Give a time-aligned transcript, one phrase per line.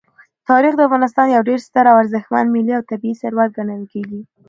[0.49, 4.21] تاریخ د افغانستان یو ډېر ستر او ارزښتمن ملي او طبعي ثروت ګڼل کېږي.